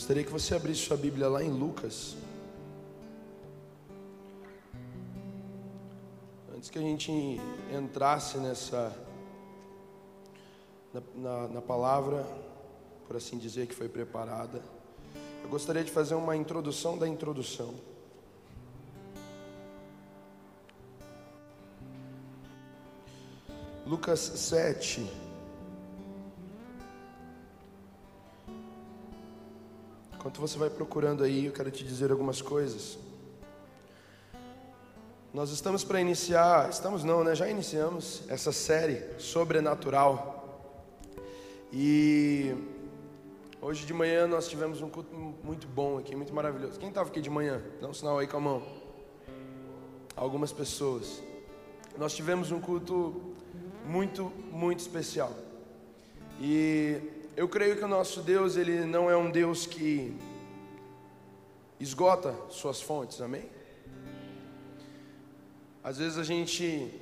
[0.00, 2.16] Gostaria que você abrisse sua Bíblia lá em Lucas.
[6.56, 7.12] Antes que a gente
[7.70, 8.96] entrasse nessa
[10.94, 12.26] na, na, na palavra,
[13.06, 14.62] por assim dizer, que foi preparada,
[15.42, 17.74] eu gostaria de fazer uma introdução da introdução.
[23.86, 25.29] Lucas 7.
[30.20, 32.98] Enquanto você vai procurando aí, eu quero te dizer algumas coisas.
[35.32, 37.34] Nós estamos para iniciar, estamos não, né?
[37.34, 40.76] Já iniciamos essa série sobrenatural.
[41.72, 42.54] E
[43.62, 46.78] hoje de manhã nós tivemos um culto muito bom aqui, muito maravilhoso.
[46.78, 47.62] Quem estava aqui de manhã?
[47.80, 48.62] Dá um sinal aí com a mão.
[50.14, 51.22] Algumas pessoas.
[51.96, 53.34] Nós tivemos um culto
[53.86, 55.32] muito, muito especial.
[56.38, 60.14] E eu creio que o nosso Deus, ele não é um Deus que
[61.80, 63.48] esgota suas fontes, amém?
[65.82, 66.92] Às vezes a gente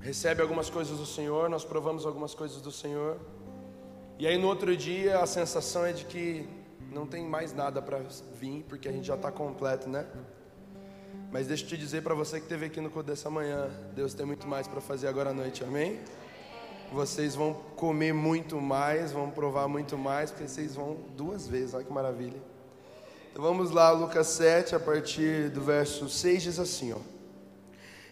[0.00, 3.18] recebe algumas coisas do Senhor, nós provamos algumas coisas do Senhor,
[4.18, 6.48] e aí no outro dia a sensação é de que
[6.90, 7.98] não tem mais nada para
[8.40, 10.06] vir, porque a gente já está completo, né?
[11.30, 14.14] Mas deixa eu te dizer para você que esteve aqui no culto dessa manhã, Deus
[14.14, 16.00] tem muito mais para fazer agora à noite, amém?
[16.92, 21.84] Vocês vão comer muito mais, vão provar muito mais, porque vocês vão duas vezes, olha
[21.84, 22.40] que maravilha.
[23.30, 26.98] Então vamos lá, Lucas 7, a partir do verso 6 diz assim, ó.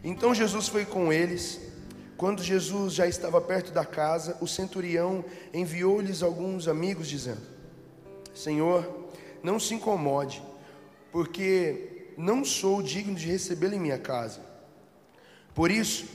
[0.05, 1.61] Então Jesus foi com eles.
[2.17, 7.43] Quando Jesus já estava perto da casa, o centurião enviou-lhes alguns amigos, dizendo:
[8.35, 9.11] Senhor,
[9.43, 10.43] não se incomode,
[11.11, 14.41] porque não sou digno de recebê-lo em minha casa.
[15.55, 16.07] Por isso,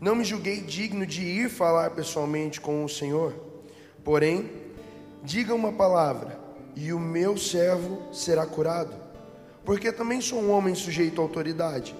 [0.00, 3.34] não me julguei digno de ir falar pessoalmente com o Senhor.
[4.04, 4.48] Porém,
[5.24, 6.38] diga uma palavra,
[6.76, 8.94] e o meu servo será curado.
[9.64, 11.96] Porque também sou um homem sujeito à autoridade.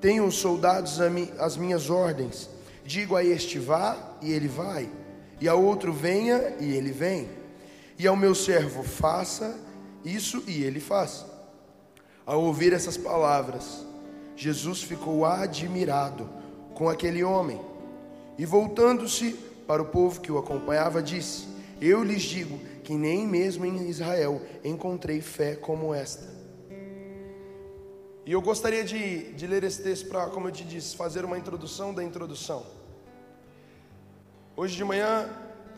[0.00, 0.98] Tenho os soldados
[1.38, 2.48] às minhas ordens.
[2.84, 4.88] Digo a este vá, e ele vai.
[5.38, 7.28] E ao outro venha, e ele vem.
[7.98, 9.54] E ao meu servo faça
[10.02, 11.26] isso, e ele faz.
[12.24, 13.84] Ao ouvir essas palavras,
[14.34, 16.41] Jesus ficou admirado
[16.74, 17.60] com aquele homem
[18.38, 19.32] e, voltando-se
[19.66, 21.46] para o povo que o acompanhava, disse:
[21.80, 26.32] Eu lhes digo que nem mesmo em Israel encontrei fé como esta.
[28.24, 31.36] E eu gostaria de, de ler esse texto para, como eu te disse, fazer uma
[31.36, 32.64] introdução da introdução.
[34.56, 35.28] Hoje de manhã,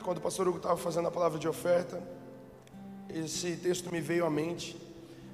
[0.03, 2.03] quando o pastor Hugo estava fazendo a palavra de oferta,
[3.09, 4.77] esse texto me veio à mente.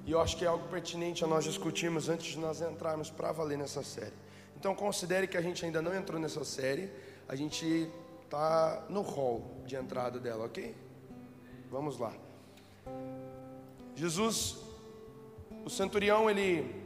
[0.07, 3.33] E eu acho que é algo pertinente a nós discutirmos antes de nós entrarmos para
[3.33, 4.13] valer nessa série.
[4.61, 6.93] Então considere que a gente ainda não entrou nessa série,
[7.27, 7.91] a gente
[8.23, 10.77] está no hall de entrada dela, ok?
[11.71, 12.13] Vamos lá.
[13.97, 14.59] Jesus,
[15.65, 16.79] o centurião, ele,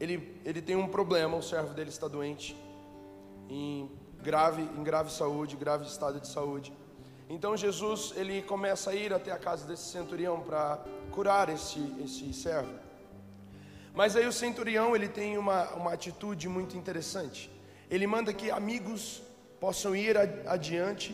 [0.00, 2.56] ele, ele tem um problema, o servo dele está doente,
[3.48, 3.88] em
[4.20, 6.72] grave, em grave saúde, grave estado de saúde.
[7.30, 12.34] Então Jesus ele começa a ir até a casa desse centurião para curar esse, esse
[12.34, 12.87] servo.
[13.98, 17.50] Mas aí o centurião ele tem uma, uma atitude muito interessante.
[17.90, 19.20] Ele manda que amigos
[19.58, 20.16] possam ir
[20.46, 21.12] adiante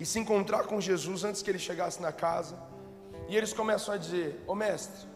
[0.00, 2.58] e se encontrar com Jesus antes que ele chegasse na casa.
[3.28, 5.06] E eles começam a dizer: Ô mestre,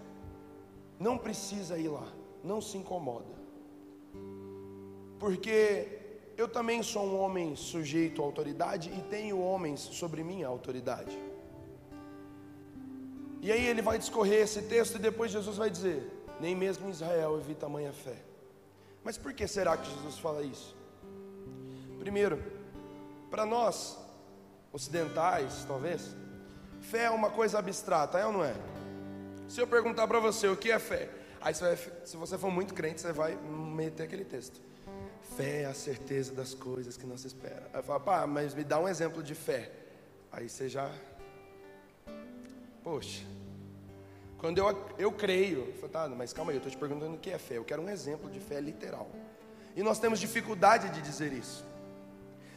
[0.97, 2.07] não precisa ir lá,
[2.45, 3.35] não se incomoda.
[5.19, 5.89] Porque
[6.37, 11.19] eu também sou um homem sujeito à autoridade e tenho homens sobre minha autoridade.
[13.41, 17.35] E aí ele vai discorrer esse texto e depois Jesus vai dizer: Nem mesmo Israel
[17.35, 18.17] eu vi tamanha fé.
[19.05, 20.77] Mas por que será que Jesus fala isso?
[21.99, 22.43] Primeiro,
[23.31, 23.99] para nós
[24.73, 26.17] ocidentais, talvez,
[26.81, 28.55] fé é uma coisa abstrata, é ou não é?
[29.49, 31.11] Se eu perguntar para você o que é fé,
[31.41, 34.61] aí você vai, se você for muito crente, você vai meter aquele texto.
[35.37, 37.69] Fé é a certeza das coisas que não se espera.
[37.73, 39.71] Aí eu falo, pá, mas me dá um exemplo de fé.
[40.31, 40.91] Aí você já.
[42.83, 43.23] Poxa.
[44.43, 47.39] Quando eu, eu creio, tá, mas calma aí, eu estou te perguntando o que é
[47.39, 47.59] fé.
[47.59, 49.09] Eu quero um exemplo de fé literal.
[49.77, 51.65] E nós temos dificuldade de dizer isso.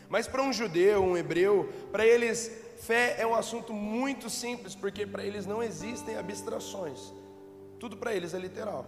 [0.10, 5.06] Mas para um judeu, um hebreu, para eles, fé é um assunto muito simples, porque
[5.06, 7.14] para eles não existem abstrações.
[7.80, 8.88] Tudo para eles é literal.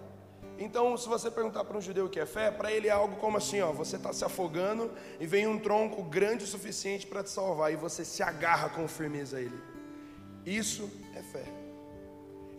[0.58, 3.18] Então, se você perguntar para um judeu o que é fé, para ele é algo
[3.18, 4.90] como assim: ó, você está se afogando
[5.20, 8.88] e vem um tronco grande o suficiente para te salvar, e você se agarra com
[8.88, 9.62] firmeza a ele.
[10.44, 11.57] Isso é fé.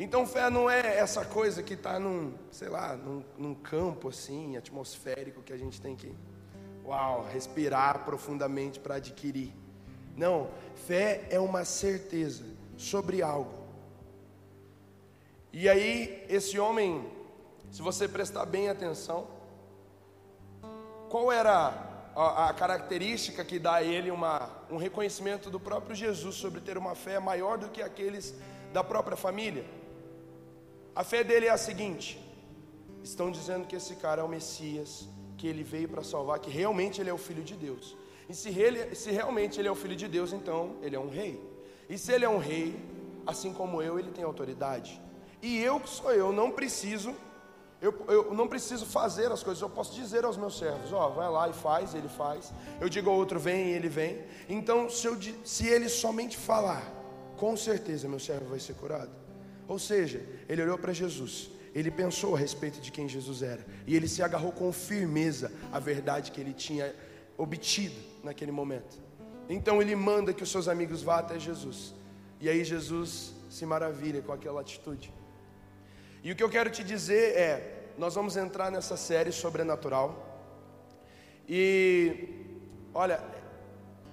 [0.00, 4.56] Então, fé não é essa coisa que está num, sei lá, num, num campo assim,
[4.56, 6.14] atmosférico que a gente tem que,
[6.84, 9.52] uau, respirar profundamente para adquirir.
[10.16, 10.50] Não,
[10.86, 12.44] fé é uma certeza
[12.76, 13.66] sobre algo
[15.52, 17.04] E aí, esse homem,
[17.72, 19.26] se você prestar bem atenção,
[21.08, 26.36] qual era a, a característica que dá a ele uma, um reconhecimento do próprio Jesus
[26.36, 28.32] sobre ter uma fé maior do que aqueles
[28.72, 29.64] da própria família?
[31.00, 32.08] A fé dele é a seguinte:
[33.04, 37.00] estão dizendo que esse cara é o Messias, que ele veio para salvar, que realmente
[37.00, 37.96] ele é o Filho de Deus.
[38.28, 41.08] E se, ele, se realmente ele é o Filho de Deus, então ele é um
[41.08, 41.40] rei.
[41.88, 42.74] E se ele é um rei,
[43.24, 45.00] assim como eu, ele tem autoridade.
[45.40, 47.14] E eu que sou eu, não preciso,
[47.80, 51.12] eu, eu não preciso fazer as coisas, eu posso dizer aos meus servos, ó, oh,
[51.12, 52.52] vai lá e faz, ele faz.
[52.80, 54.24] Eu digo ao outro, vem, ele vem.
[54.48, 56.82] Então, se, eu, se ele somente falar,
[57.36, 59.27] com certeza meu servo vai ser curado.
[59.68, 63.94] Ou seja, ele olhou para Jesus, ele pensou a respeito de quem Jesus era, e
[63.94, 66.94] ele se agarrou com firmeza à verdade que ele tinha
[67.36, 67.94] obtido
[68.24, 68.98] naquele momento.
[69.48, 71.94] Então ele manda que os seus amigos vá até Jesus,
[72.40, 75.12] e aí Jesus se maravilha com aquela atitude.
[76.24, 80.24] E o que eu quero te dizer é: nós vamos entrar nessa série sobrenatural,
[81.46, 82.46] e
[82.94, 83.22] olha,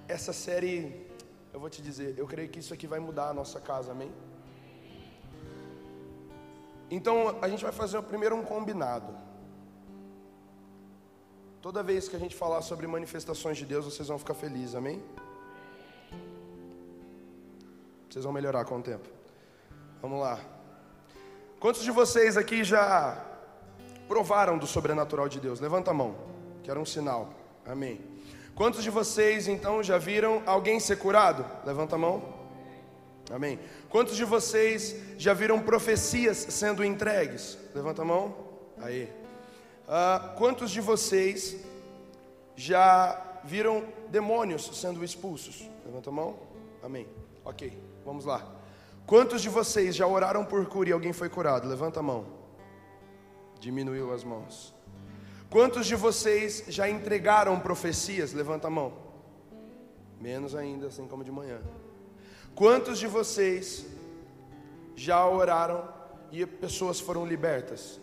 [0.06, 1.06] essa série,
[1.52, 4.12] eu vou te dizer, eu creio que isso aqui vai mudar a nossa casa, amém?
[6.90, 9.14] Então a gente vai fazer primeiro um combinado.
[11.60, 15.02] Toda vez que a gente falar sobre manifestações de Deus, vocês vão ficar felizes, amém?
[18.08, 19.08] Vocês vão melhorar com o tempo.
[20.00, 20.38] Vamos lá.
[21.58, 23.20] Quantos de vocês aqui já
[24.06, 25.58] provaram do sobrenatural de Deus?
[25.58, 26.14] Levanta a mão,
[26.62, 27.30] que era um sinal.
[27.64, 28.00] Amém.
[28.54, 31.44] Quantos de vocês então já viram alguém ser curado?
[31.64, 32.35] Levanta a mão.
[33.30, 33.58] Amém.
[33.88, 37.58] Quantos de vocês já viram profecias sendo entregues?
[37.74, 38.34] Levanta a mão.
[38.78, 39.12] Aí.
[39.86, 41.56] Uh, quantos de vocês
[42.54, 45.68] já viram demônios sendo expulsos?
[45.84, 46.38] Levanta a mão.
[46.82, 47.08] Amém.
[47.44, 48.44] Ok, vamos lá.
[49.06, 51.68] Quantos de vocês já oraram por cura e alguém foi curado?
[51.68, 52.26] Levanta a mão.
[53.60, 54.74] Diminuiu as mãos.
[55.48, 58.32] Quantos de vocês já entregaram profecias?
[58.32, 58.92] Levanta a mão.
[60.20, 61.60] Menos ainda, assim como de manhã.
[62.56, 63.84] Quantos de vocês
[64.94, 65.92] já oraram
[66.32, 68.00] e pessoas foram libertas?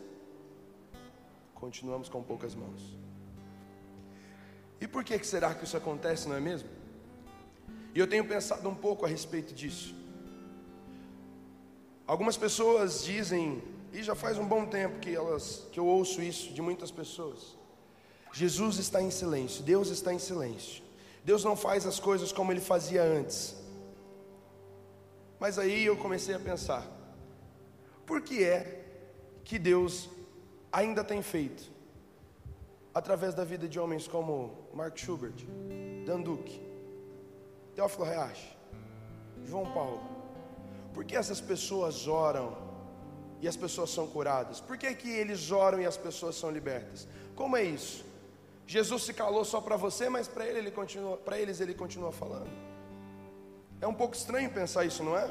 [1.55, 2.95] Continuamos com poucas mãos.
[4.79, 6.69] E por que será que isso acontece, não é mesmo?
[7.95, 9.95] E eu tenho pensado um pouco a respeito disso.
[12.05, 16.53] Algumas pessoas dizem, e já faz um bom tempo que elas que eu ouço isso
[16.53, 17.57] de muitas pessoas.
[18.31, 20.83] Jesus está em silêncio, Deus está em silêncio.
[21.25, 23.62] Deus não faz as coisas como ele fazia antes.
[25.39, 26.85] Mas aí eu comecei a pensar:
[28.05, 28.85] por que é
[29.43, 30.09] que Deus
[30.71, 31.71] ainda tem feito,
[32.93, 35.45] através da vida de homens como Mark Schubert,
[36.05, 36.61] Dan Duque,
[37.75, 38.55] Teófilo Reache,
[39.45, 40.01] João Paulo,
[40.93, 42.55] por que essas pessoas oram
[43.41, 44.61] e as pessoas são curadas?
[44.61, 47.07] Por que, que eles oram e as pessoas são libertas?
[47.35, 48.05] Como é isso?
[48.65, 52.11] Jesus se calou só para você, mas para ele, ele continua, para eles ele continua
[52.11, 52.49] falando.
[53.83, 55.29] É um pouco estranho pensar isso, não é?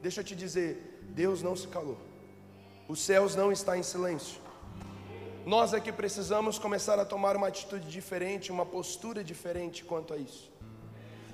[0.00, 1.98] Deixa eu te dizer, Deus não se calou.
[2.88, 4.40] Os céus não estão em silêncio.
[5.44, 10.16] Nós é que precisamos começar a tomar uma atitude diferente, uma postura diferente quanto a
[10.16, 10.50] isso.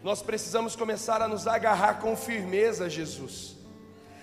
[0.02, 3.56] Nós precisamos começar a nos agarrar com firmeza a Jesus.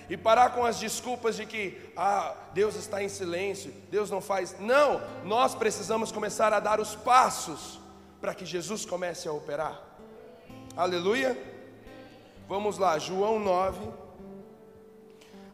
[0.10, 4.54] E parar com as desculpas de que, ah, Deus está em silêncio, Deus não faz.
[4.60, 7.80] Não, nós precisamos começar a dar os passos
[8.20, 9.87] para que Jesus comece a operar.
[10.78, 11.36] Aleluia.
[12.48, 13.80] Vamos lá, João 9,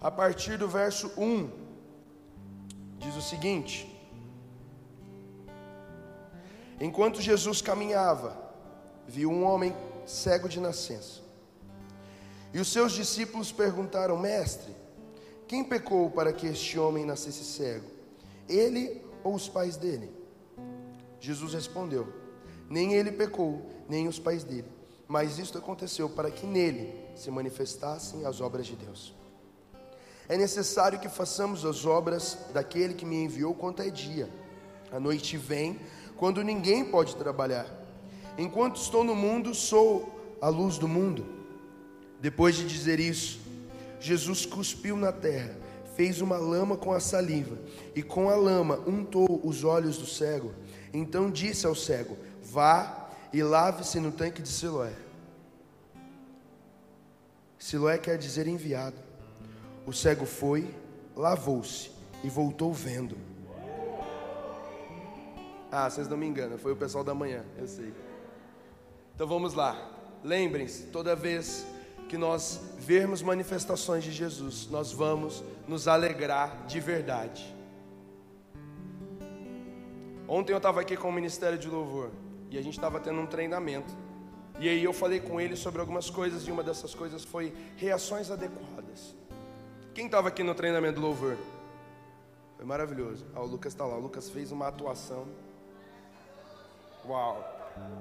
[0.02, 1.50] a partir do verso 1,
[2.98, 3.90] diz o seguinte:
[6.78, 8.38] Enquanto Jesus caminhava,
[9.08, 9.74] viu um homem
[10.06, 11.22] cego de nascença.
[12.54, 14.76] E os seus discípulos perguntaram: Mestre,
[15.48, 17.90] quem pecou para que este homem nascesse cego?
[18.50, 20.12] Ele ou os pais dele?
[21.22, 22.12] Jesus respondeu:
[22.70, 24.73] Nem ele pecou, nem os pais dele
[25.08, 29.14] mas isto aconteceu para que nele se manifestassem as obras de Deus.
[30.28, 34.30] É necessário que façamos as obras daquele que me enviou quanto é dia.
[34.92, 35.80] A noite vem
[36.18, 37.68] quando ninguém pode trabalhar.
[38.38, 41.26] Enquanto estou no mundo, sou a luz do mundo.
[42.20, 43.40] Depois de dizer isso,
[44.00, 45.56] Jesus cuspiu na terra,
[45.96, 47.58] fez uma lama com a saliva
[47.94, 50.54] e com a lama untou os olhos do cego.
[50.94, 53.03] Então disse ao cego: Vá
[53.34, 54.94] e lave-se no tanque de Siloé.
[57.58, 58.98] Siloé quer dizer enviado.
[59.88, 60.74] O cego foi,
[61.16, 61.92] lavou-se
[62.24, 63.18] e voltou vendo.
[65.72, 67.92] Ah, vocês não me enganam, foi o pessoal da manhã, eu sei.
[69.16, 69.92] Então vamos lá.
[70.24, 71.66] Lembrem-se, toda vez
[72.08, 77.54] que nós vermos manifestações de Jesus, nós vamos nos alegrar de verdade.
[80.28, 82.12] Ontem eu estava aqui com o Ministério de Louvor
[82.54, 83.92] e a gente estava tendo um treinamento.
[84.60, 88.30] E aí eu falei com ele sobre algumas coisas e uma dessas coisas foi reações
[88.30, 89.16] adequadas.
[89.92, 91.36] Quem estava aqui no treinamento do louvor?
[92.56, 93.26] Foi maravilhoso.
[93.34, 93.98] Ah, o Lucas está lá.
[93.98, 95.26] O Lucas fez uma atuação.
[97.08, 97.44] Uau!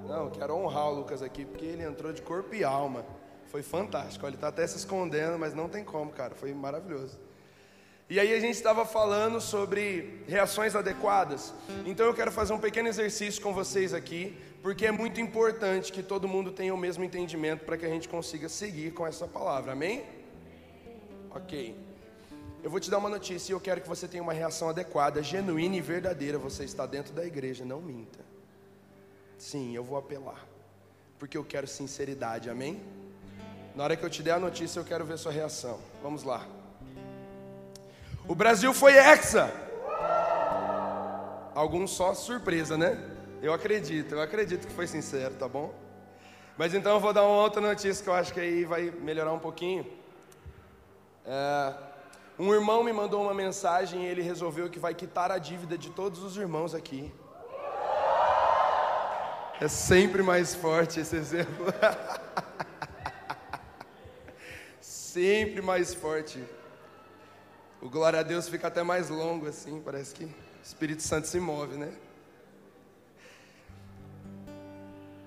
[0.07, 3.03] Não, quero honrar o Lucas aqui porque ele entrou de corpo e alma.
[3.47, 4.27] Foi fantástico.
[4.27, 6.35] Ele está até se escondendo, mas não tem como, cara.
[6.35, 7.19] Foi maravilhoso.
[8.13, 11.51] E aí a gente estava falando sobre reações adequadas.
[11.83, 16.03] Então eu quero fazer um pequeno exercício com vocês aqui, porque é muito importante que
[16.03, 19.71] todo mundo tenha o mesmo entendimento para que a gente consiga seguir com essa palavra.
[19.71, 20.03] Amém?
[21.31, 21.75] Ok.
[22.61, 25.23] Eu vou te dar uma notícia e eu quero que você tenha uma reação adequada,
[25.23, 26.37] genuína e verdadeira.
[26.37, 28.19] Você está dentro da igreja, não minta.
[29.39, 30.47] Sim, eu vou apelar,
[31.17, 32.79] porque eu quero sinceridade, amém?
[33.75, 35.79] Na hora que eu te der a notícia, eu quero ver sua reação.
[36.03, 36.47] Vamos lá.
[38.25, 39.51] O Brasil foi hexa.
[41.53, 42.97] Alguns só surpresa, né?
[43.41, 45.73] Eu acredito, eu acredito que foi sincero, tá bom?
[46.57, 49.33] Mas então eu vou dar uma outra notícia que eu acho que aí vai melhorar
[49.33, 49.85] um pouquinho.
[51.25, 51.73] É,
[52.39, 55.89] um irmão me mandou uma mensagem e ele resolveu que vai quitar a dívida de
[55.89, 57.11] todos os irmãos aqui.
[59.59, 61.65] É sempre mais forte esse exemplo.
[64.79, 66.43] sempre mais forte.
[67.83, 71.37] O glória a Deus fica até mais longo assim, parece que o Espírito Santo se
[71.37, 71.93] move, né?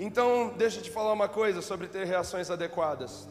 [0.01, 3.29] Então, deixa eu te falar uma coisa sobre ter reações adequadas.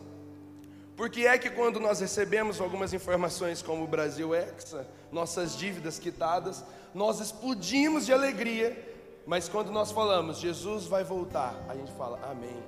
[0.96, 6.64] Porque é que quando nós recebemos algumas informações como o Brasil Hexa, nossas dívidas quitadas,
[6.94, 8.78] nós explodimos de alegria,
[9.26, 12.64] mas quando nós falamos Jesus vai voltar, a gente fala amém.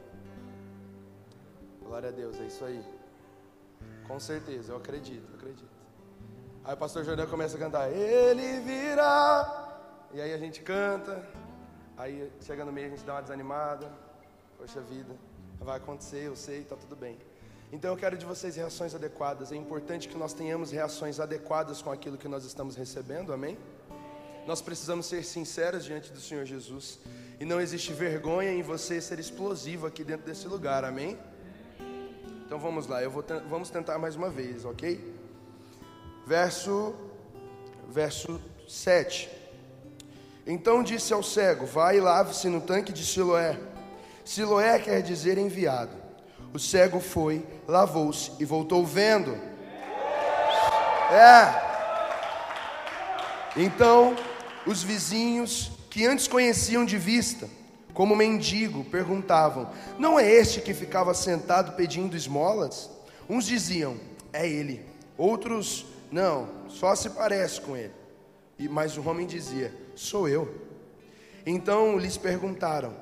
[1.84, 2.84] Glória a Deus, é isso aí.
[4.08, 5.77] Com certeza, eu acredito, eu acredito.
[6.68, 9.80] Aí o pastor Jordão começa a cantar, Ele virá.
[10.14, 11.26] E aí a gente canta.
[11.96, 13.90] Aí chega no meio a gente dá uma desanimada.
[14.58, 15.16] Poxa vida,
[15.62, 17.18] vai acontecer, eu sei, está tudo bem.
[17.72, 19.54] Então eu quero de vocês reações adequadas.
[19.54, 23.58] É importante que nós tenhamos reações adequadas com aquilo que nós estamos recebendo, amém?
[24.46, 27.00] Nós precisamos ser sinceros diante do Senhor Jesus.
[27.40, 31.18] E não existe vergonha em você ser explosivo aqui dentro desse lugar, amém?
[32.46, 35.17] Então vamos lá, eu vou vamos tentar mais uma vez, ok?
[36.28, 36.94] Verso,
[37.88, 39.30] verso 7.
[40.46, 43.58] Então disse ao cego: Vai e lave-se no tanque de Siloé.
[44.26, 45.96] Siloé quer dizer enviado.
[46.54, 49.38] O cego foi, lavou-se e voltou vendo.
[51.10, 51.66] É.
[53.56, 54.14] Então
[54.66, 57.50] os vizinhos que antes conheciam de vista,
[57.94, 62.90] como mendigo, perguntavam: Não é este que ficava sentado pedindo esmolas?
[63.30, 63.98] Uns diziam:
[64.34, 64.86] É ele.
[65.18, 67.94] Outros não, só se parece com ele.
[68.58, 70.54] E mas o homem dizia: Sou eu.
[71.46, 72.94] Então lhes perguntaram: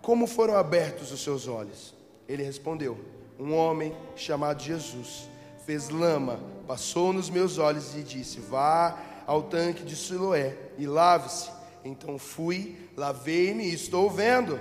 [0.00, 1.94] Como foram abertos os seus olhos?
[2.28, 2.98] Ele respondeu:
[3.38, 5.28] Um homem chamado Jesus
[5.64, 11.50] fez lama, passou nos meus olhos e disse: Vá ao tanque de Siloé e lave-se.
[11.84, 14.58] Então fui, lavei-me e estou vendo.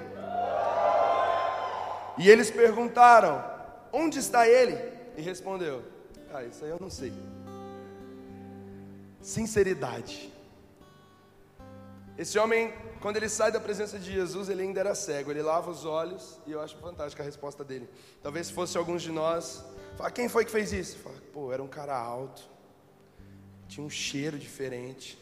[2.18, 3.44] E eles perguntaram:
[3.94, 4.78] Onde está ele?
[5.16, 5.84] E respondeu:
[6.34, 7.12] Ah, isso aí eu não sei
[9.26, 10.32] sinceridade.
[12.16, 15.72] Esse homem, quando ele sai da presença de Jesus, ele ainda era cego, ele lava
[15.72, 17.90] os olhos, e eu acho fantástica a resposta dele.
[18.22, 19.66] Talvez fosse alguns de nós,
[19.98, 21.00] fala, quem foi que fez isso?
[21.00, 22.44] Fala, pô, era um cara alto,
[23.68, 25.18] tinha um cheiro diferente,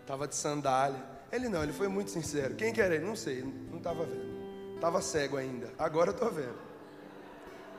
[0.00, 1.04] estava de sandália.
[1.32, 2.54] Ele não, ele foi muito sincero.
[2.54, 3.04] Quem que era ele?
[3.04, 4.74] Não sei, não estava vendo.
[4.76, 6.58] Estava cego ainda, agora eu estou vendo.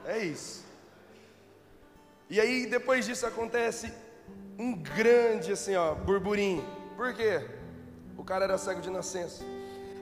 [0.06, 0.66] É isso.
[2.30, 3.92] E aí, depois disso acontece
[4.62, 6.64] um grande assim, ó, burburinho.
[6.96, 7.44] Por quê?
[8.16, 9.44] O cara era cego de nascença.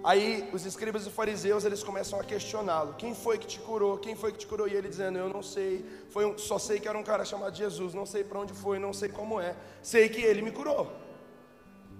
[0.03, 3.97] Aí os escribas e fariseus eles começam a questioná-lo: quem foi que te curou?
[3.97, 4.67] Quem foi que te curou?
[4.67, 5.85] E ele dizendo: eu não sei.
[6.09, 7.93] Foi um, só sei que era um cara chamado Jesus.
[7.93, 9.55] Não sei para onde foi, não sei como é.
[9.81, 10.91] Sei que ele me curou.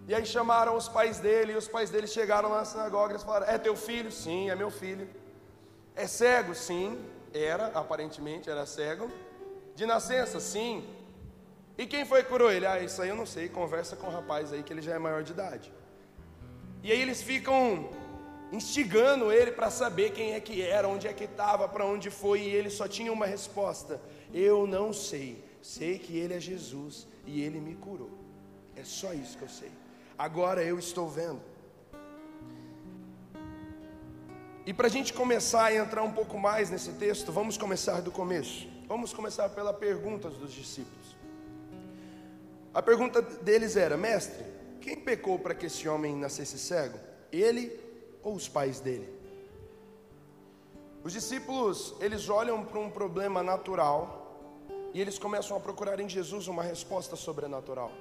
[0.06, 3.20] E aí chamaram os pais dele e os pais dele chegaram lá na sinagoga e
[3.20, 4.12] falaram: é teu filho?
[4.12, 5.08] Sim, é meu filho.
[5.96, 6.54] É cego?
[6.54, 7.00] Sim,
[7.34, 9.10] era aparentemente era cego.
[9.76, 10.42] De nascença?
[10.42, 10.99] Sim.
[11.80, 12.66] E quem foi que curou ele?
[12.66, 13.48] Ah, isso aí eu não sei.
[13.48, 15.72] Conversa com o rapaz aí que ele já é maior de idade.
[16.84, 17.90] E aí eles ficam
[18.52, 22.42] instigando ele para saber quem é que era, onde é que estava, para onde foi,
[22.42, 24.02] e ele só tinha uma resposta:
[24.34, 25.42] Eu não sei.
[25.62, 28.12] Sei que ele é Jesus e ele me curou.
[28.76, 29.72] É só isso que eu sei.
[30.18, 31.42] Agora eu estou vendo.
[34.66, 38.12] E para a gente começar a entrar um pouco mais nesse texto, vamos começar do
[38.12, 38.68] começo.
[38.86, 40.99] Vamos começar pela pergunta dos discípulos.
[42.80, 44.42] A pergunta deles era: Mestre,
[44.80, 46.98] quem pecou para que esse homem nascesse cego?
[47.30, 47.78] Ele
[48.24, 49.14] ou os pais dele?
[51.04, 56.48] Os discípulos, eles olham para um problema natural e eles começam a procurar em Jesus
[56.48, 57.92] uma resposta sobrenatural.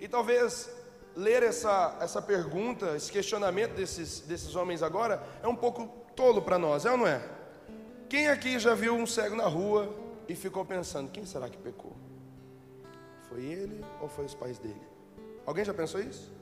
[0.00, 0.70] E talvez
[1.14, 6.58] ler essa, essa pergunta, esse questionamento desses, desses homens agora, é um pouco tolo para
[6.58, 7.22] nós, é ou não é?
[8.08, 9.94] Quem aqui já viu um cego na rua
[10.26, 11.94] e ficou pensando: quem será que pecou?
[13.30, 14.82] Foi ele ou foi os pais dele?
[15.46, 16.32] Alguém já pensou isso?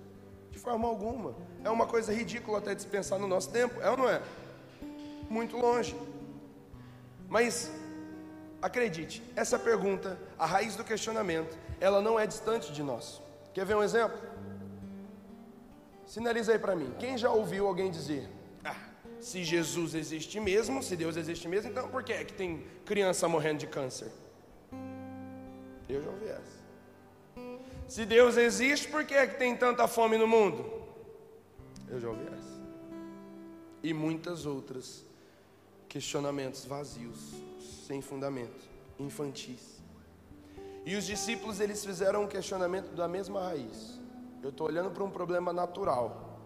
[0.50, 1.37] De forma alguma.
[1.62, 4.23] É uma coisa ridícula até de se pensar no nosso tempo, é ou não é?
[5.28, 5.95] Muito longe.
[7.28, 7.71] Mas
[8.62, 13.21] acredite, essa pergunta, a raiz do questionamento, ela não é distante de nós.
[13.52, 14.18] Quer ver um exemplo?
[16.07, 16.90] Sinaliza aí para mim.
[16.99, 18.26] Quem já ouviu alguém dizer:
[18.64, 18.75] ah,
[19.21, 23.28] se Jesus existe mesmo, se Deus existe mesmo, então por que é que tem criança
[23.28, 24.11] morrendo de câncer?
[25.87, 26.58] Eu já ouvi essa.
[27.88, 30.71] Se Deus existe, por que é que tem tanta fome no mundo?
[31.88, 32.61] Eu já ouvi essa.
[33.83, 35.07] E muitas outras
[35.88, 37.18] questionamentos vazios,
[37.87, 38.68] sem fundamento,
[38.99, 39.83] infantis.
[40.85, 43.99] E os discípulos eles fizeram um questionamento da mesma raiz.
[44.42, 46.38] Eu estou olhando para um problema natural.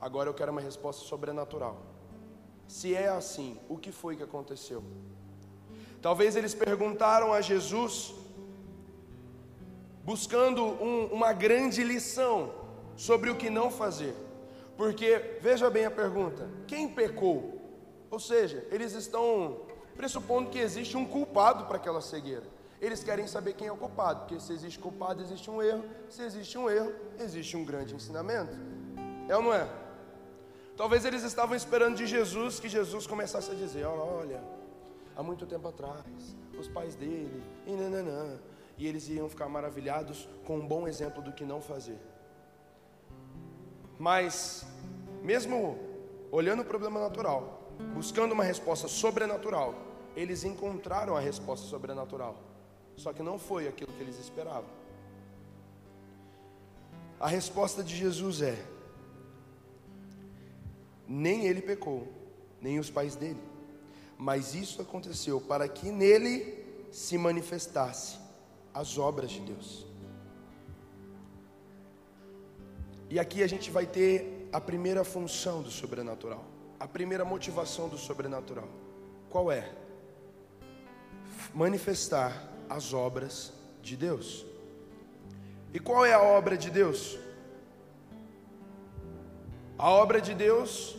[0.00, 1.80] Agora eu quero uma resposta sobrenatural.
[2.66, 4.82] Se é assim, o que foi que aconteceu?
[6.02, 8.14] Talvez eles perguntaram a Jesus,
[10.08, 12.50] buscando um, uma grande lição
[12.96, 14.14] sobre o que não fazer.
[14.74, 17.60] Porque, veja bem a pergunta: quem pecou?
[18.10, 19.58] Ou seja, eles estão
[19.94, 22.46] pressupondo que existe um culpado para aquela cegueira.
[22.80, 25.84] Eles querem saber quem é o culpado, porque se existe culpado, existe um erro.
[26.08, 28.56] Se existe um erro, existe um grande ensinamento.
[29.28, 29.68] É ou não é?
[30.74, 34.42] Talvez eles estavam esperando de Jesus que Jesus começasse a dizer: olha,
[35.14, 38.38] há muito tempo atrás, os pais dele, e nananã.
[38.78, 41.98] E eles iam ficar maravilhados com um bom exemplo do que não fazer.
[43.98, 44.64] Mas,
[45.22, 45.76] mesmo
[46.30, 49.74] olhando o problema natural, buscando uma resposta sobrenatural,
[50.14, 52.36] eles encontraram a resposta sobrenatural.
[52.96, 54.70] Só que não foi aquilo que eles esperavam.
[57.18, 58.64] A resposta de Jesus é:
[61.06, 62.06] nem ele pecou,
[62.60, 63.42] nem os pais dele,
[64.16, 68.27] mas isso aconteceu para que nele se manifestasse
[68.72, 69.86] as obras de Deus.
[73.10, 76.44] E aqui a gente vai ter a primeira função do sobrenatural,
[76.78, 78.68] a primeira motivação do sobrenatural.
[79.30, 79.70] Qual é?
[81.54, 83.52] Manifestar as obras
[83.82, 84.44] de Deus.
[85.72, 87.18] E qual é a obra de Deus?
[89.78, 90.96] A obra de Deus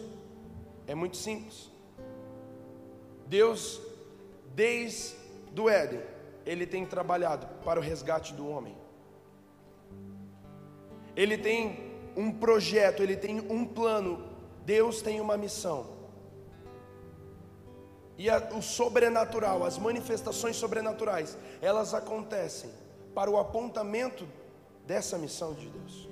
[0.87, 1.69] é muito simples.
[3.27, 3.79] Deus,
[4.55, 5.15] desde
[5.51, 6.01] do Éden,
[6.49, 8.75] ele tem trabalhado para o resgate do homem.
[11.15, 14.27] Ele tem um projeto, ele tem um plano.
[14.65, 15.85] Deus tem uma missão.
[18.17, 22.71] E a, o sobrenatural, as manifestações sobrenaturais, elas acontecem
[23.13, 24.27] para o apontamento
[24.87, 26.09] dessa missão de Deus.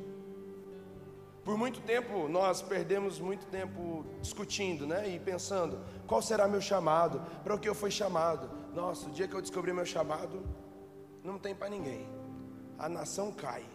[1.44, 7.22] Por muito tempo nós perdemos muito tempo discutindo, né, e pensando, qual será meu chamado?
[7.44, 8.57] Para o que eu fui chamado?
[8.78, 10.40] Nossa, o dia que eu descobri meu chamado,
[11.24, 12.08] não tem para ninguém.
[12.78, 13.66] A nação cai.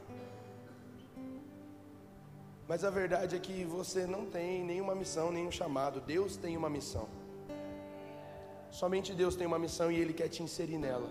[2.69, 6.01] Mas a verdade é que você não tem nenhuma missão, nenhum chamado.
[6.01, 7.09] Deus tem uma missão.
[8.71, 11.11] Somente Deus tem uma missão e Ele quer te inserir nela.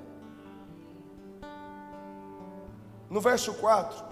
[3.10, 4.06] No verso 4,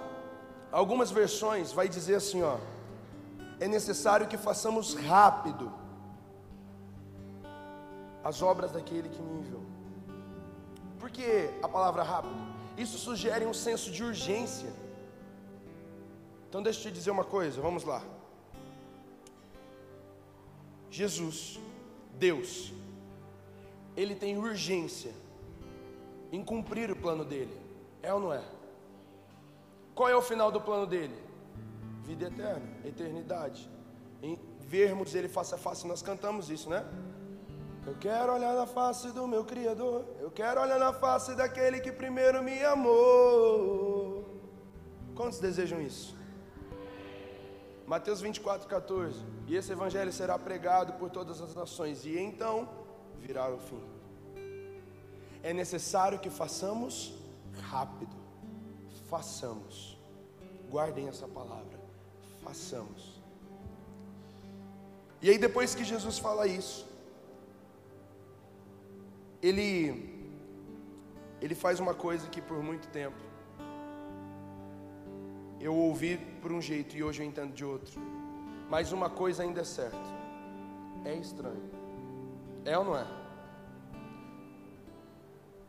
[0.74, 2.58] algumas versões vai dizer assim, ó:
[3.62, 5.72] É necessário que façamos rápido
[8.30, 9.64] as obras daquele que me enviou.
[11.00, 12.36] Por que a palavra rápido?
[12.78, 14.72] Isso sugere um senso de urgência.
[16.48, 18.04] Então deixa eu te dizer uma coisa, vamos lá.
[20.92, 21.60] Jesus,
[22.18, 22.72] Deus,
[23.98, 25.12] ele tem urgência
[26.32, 27.56] em cumprir o plano dele.
[28.02, 28.44] É ou não é?
[29.96, 31.18] Qual é o final do plano dele?
[32.04, 33.70] Vida eterna, eternidade.
[34.22, 36.86] Em vermos ele face a face, nós cantamos isso, né?
[37.88, 40.06] Eu quero olhar na face do meu Criador.
[40.20, 44.26] Eu quero olhar na face daquele que primeiro me amou.
[45.16, 46.16] Quantos desejam isso?
[47.88, 49.20] Mateus 24, 14.
[49.48, 52.06] E esse evangelho será pregado por todas as nações.
[52.06, 52.70] E então
[53.18, 53.84] virá o fim.
[55.42, 57.14] É necessário que façamos
[57.62, 58.16] rápido.
[59.10, 59.98] Façamos.
[60.70, 61.80] Guardem essa palavra.
[62.44, 63.20] Façamos.
[65.22, 66.89] E aí, depois que Jesus fala isso,
[69.42, 70.18] ele
[71.42, 73.18] ele faz uma coisa que por muito tempo
[75.60, 78.00] eu ouvi por um jeito e hoje eu entendo de outro.
[78.70, 79.98] Mas uma coisa ainda é certa:
[81.06, 81.70] é estranho.
[82.66, 83.06] É ou não é?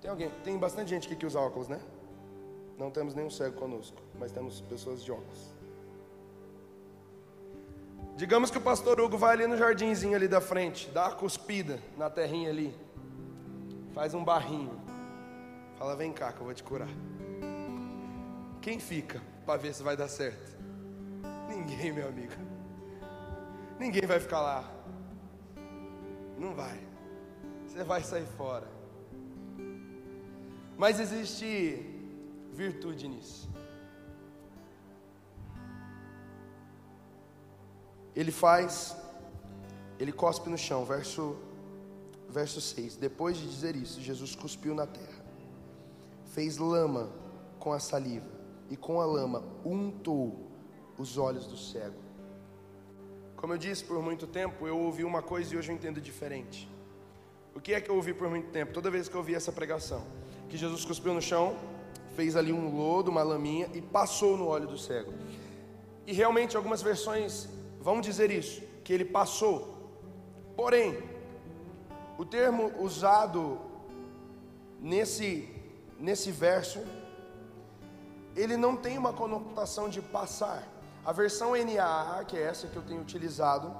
[0.01, 0.31] Tem alguém?
[0.45, 1.81] Tem bastante gente aqui que usa óculos, né?
[2.79, 5.55] Não temos nenhum cego conosco, mas temos pessoas de óculos.
[8.17, 11.81] Digamos que o pastor Hugo vai ali no jardinzinho ali da frente, dá uma cuspida
[11.97, 12.75] na terrinha ali,
[13.95, 14.81] faz um barrinho,
[15.77, 16.89] fala: Vem cá que eu vou te curar.
[18.61, 20.59] Quem fica para ver se vai dar certo?
[21.49, 22.33] Ninguém, meu amigo.
[23.79, 24.71] Ninguém vai ficar lá.
[26.39, 26.79] Não vai.
[27.67, 28.69] Você vai sair fora.
[30.77, 31.87] Mas existe
[32.53, 33.51] virtude nisso.
[38.15, 38.97] Ele faz,
[39.99, 41.37] ele cospe no chão, verso,
[42.31, 42.97] verso 6.
[42.97, 45.25] Depois de dizer isso, Jesus cuspiu na terra,
[46.33, 47.11] fez lama
[47.59, 48.31] com a saliva,
[48.71, 50.49] e com a lama untou
[50.97, 51.97] os olhos do cego.
[53.37, 56.69] Como eu disse por muito tempo, eu ouvi uma coisa e hoje eu entendo diferente.
[57.55, 58.73] O que é que eu ouvi por muito tempo?
[58.73, 60.05] Toda vez que eu ouvi essa pregação,
[60.49, 61.57] que Jesus cuspiu no chão,
[62.15, 65.13] fez ali um lodo, uma laminha e passou no olho do cego.
[66.07, 67.49] E realmente algumas versões
[67.81, 69.59] vão dizer isso, que ele passou.
[70.55, 70.99] Porém,
[72.21, 73.59] o termo usado
[74.79, 75.49] nesse,
[75.99, 76.81] nesse verso,
[78.37, 80.69] ele não tem uma conotação de passar.
[81.03, 83.75] A versão NAA, que é essa que eu tenho utilizado,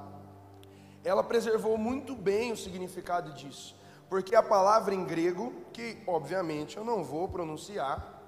[1.05, 3.77] ela preservou muito bem o significado disso,
[4.09, 8.23] porque a palavra em grego, que obviamente eu não vou pronunciar,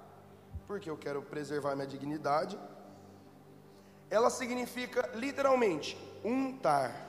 [0.67, 2.55] porque eu quero preservar minha dignidade,
[4.11, 7.07] ela significa literalmente untar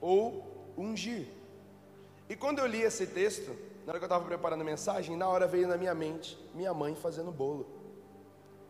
[0.00, 1.35] ou ungir.
[2.28, 5.28] E quando eu li esse texto, na hora que eu estava preparando a mensagem, na
[5.28, 7.66] hora veio na minha mente minha mãe fazendo bolo.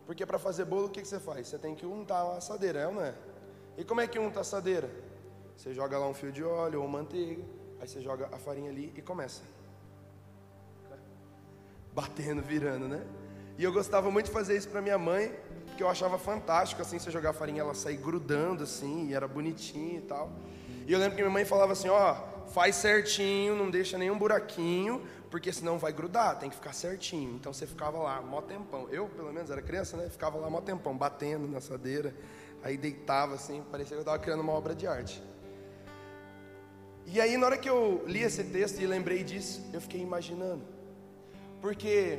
[0.07, 1.49] Porque para fazer bolo, o que, que você faz?
[1.49, 3.15] Você tem que untar a assadeira, é ou não é?
[3.77, 4.91] E como é que unta a assadeira?
[5.57, 7.43] Você joga lá um fio de óleo ou manteiga,
[7.81, 9.43] aí você joga a farinha ali e começa.
[11.93, 13.05] Batendo, virando, né?
[13.59, 15.35] E eu gostava muito de fazer isso para minha mãe,
[15.67, 19.27] porque eu achava fantástico, assim, você jogar a farinha, ela sair grudando, assim, e era
[19.27, 20.31] bonitinho e tal.
[20.87, 22.17] E eu lembro que minha mãe falava assim, ó,
[22.53, 27.35] faz certinho, não deixa nenhum buraquinho, porque senão vai grudar, tem que ficar certinho.
[27.37, 28.89] Então você ficava lá, mó tempão.
[28.91, 30.09] Eu, pelo menos, era criança, né?
[30.09, 32.15] Ficava lá mó tempão, batendo na assadeira,
[32.63, 35.23] aí deitava assim, parecia que eu estava criando uma obra de arte.
[37.07, 40.65] E aí, na hora que eu li esse texto e lembrei disso, eu fiquei imaginando.
[41.61, 42.19] Porque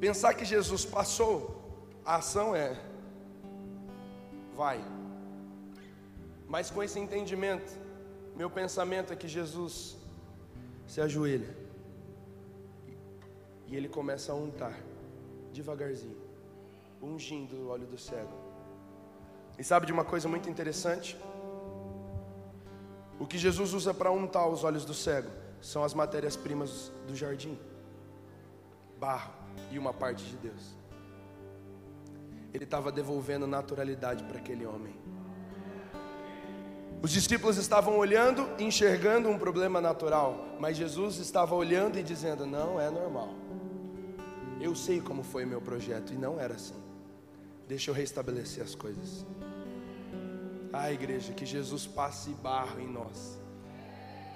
[0.00, 1.60] pensar que Jesus passou
[2.04, 2.76] a ação é
[4.56, 4.80] vai.
[6.48, 7.79] Mas com esse entendimento,
[8.40, 9.98] meu pensamento é que Jesus
[10.86, 11.54] se ajoelha
[13.66, 14.74] e ele começa a untar
[15.52, 16.16] devagarzinho,
[17.02, 18.32] ungindo o óleo do cego.
[19.58, 21.18] E sabe de uma coisa muito interessante?
[23.18, 25.28] O que Jesus usa para untar os olhos do cego
[25.60, 27.58] são as matérias-primas do jardim:
[28.98, 29.34] barro
[29.70, 30.80] e uma parte de Deus
[32.54, 34.94] ele estava devolvendo naturalidade para aquele homem.
[37.02, 42.44] Os discípulos estavam olhando e enxergando um problema natural, mas Jesus estava olhando e dizendo:
[42.44, 43.34] Não é normal.
[44.60, 46.74] Eu sei como foi meu projeto e não era assim.
[47.66, 49.24] Deixa eu restabelecer as coisas.
[50.72, 53.38] Ah, igreja, que Jesus passe barro em nós.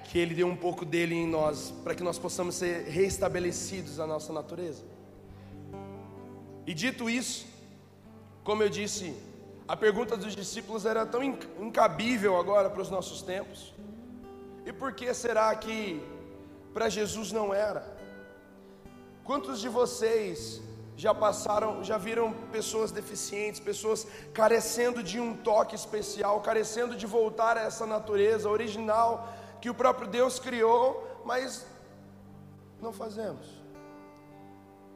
[0.04, 4.06] Que Ele dê um pouco dele em nós, para que nós possamos ser restabelecidos a
[4.06, 4.82] nossa natureza.
[6.66, 7.46] E dito isso,
[8.42, 9.14] como eu disse,
[9.66, 13.74] a pergunta dos discípulos era tão incabível agora para os nossos tempos.
[14.64, 16.02] E por que será que
[16.72, 17.96] para Jesus não era?
[19.24, 20.60] Quantos de vocês
[20.96, 27.56] já passaram, já viram pessoas deficientes, pessoas carecendo de um toque especial, carecendo de voltar
[27.56, 29.28] a essa natureza original
[29.60, 31.66] que o próprio Deus criou, mas
[32.80, 33.46] não fazemos.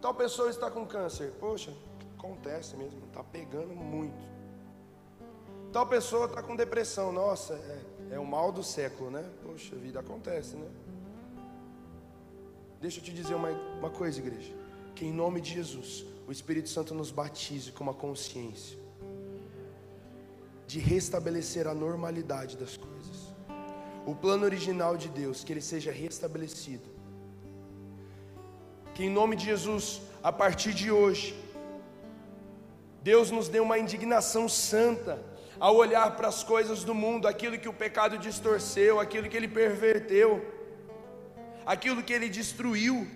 [0.00, 1.72] Tal pessoa está com câncer, poxa,
[2.18, 4.37] Acontece mesmo, está pegando muito.
[5.78, 9.24] Tal pessoa está com depressão, nossa, é, é o mal do século, né?
[9.44, 10.66] Poxa vida, acontece, né?
[12.80, 14.52] Deixa eu te dizer uma, uma coisa, igreja.
[14.96, 18.76] Que em nome de Jesus, o Espírito Santo nos batize com uma consciência
[20.66, 23.32] de restabelecer a normalidade das coisas.
[24.04, 26.88] O plano original de Deus, que ele seja restabelecido.
[28.96, 31.40] Que em nome de Jesus, a partir de hoje,
[33.00, 35.27] Deus nos deu uma indignação santa
[35.60, 39.48] ao olhar para as coisas do mundo, aquilo que o pecado distorceu, aquilo que ele
[39.48, 40.44] perverteu,
[41.66, 43.06] aquilo que ele destruiu.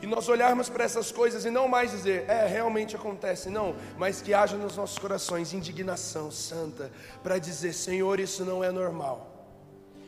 [0.00, 4.20] e nós olharmos para essas coisas e não mais dizer, é, realmente acontece, não, mas
[4.20, 6.90] que haja nos nossos corações indignação santa
[7.22, 9.46] para dizer, Senhor, isso não é normal.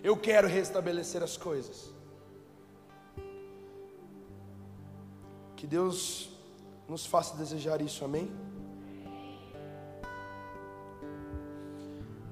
[0.02, 1.94] Eu quero restabelecer as coisas.
[5.54, 6.28] Que Deus
[6.88, 8.30] nos faça desejar isso, amém?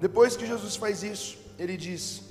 [0.02, 2.28] Depois que Jesus faz isso, ele diz: